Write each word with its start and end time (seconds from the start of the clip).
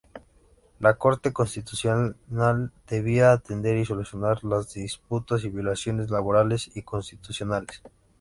La 0.79 0.95
Corte 0.97 1.31
Constitucional 1.31 2.15
debía 2.89 3.33
atender 3.33 3.77
y 3.77 3.85
solucionar 3.85 4.43
las 4.43 4.73
disputas 4.73 5.43
y 5.43 5.49
violaciones 5.49 6.09
laborales 6.09 6.71
y 6.75 6.81
constitucionales. 6.81 7.83